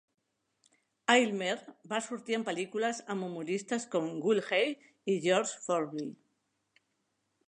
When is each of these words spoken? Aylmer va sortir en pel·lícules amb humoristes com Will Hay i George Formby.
Aylmer 1.15 1.51
va 1.91 1.99
sortir 2.05 2.37
en 2.37 2.45
pel·lícules 2.47 3.01
amb 3.15 3.27
humoristes 3.27 3.87
com 3.97 4.09
Will 4.29 4.41
Hay 4.49 4.73
i 5.15 5.19
George 5.27 5.63
Formby. 5.67 6.11